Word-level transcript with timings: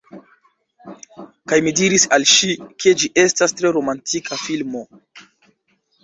Kaj 1.51 1.57
mi 1.65 1.73
diris 1.79 2.05
al 2.17 2.23
ŝi, 2.31 2.49
ke 2.83 2.93
ĝi 3.01 3.09
estas 3.25 3.53
tre 3.59 3.73
romantika 3.75 4.39
filmo. 4.45 4.83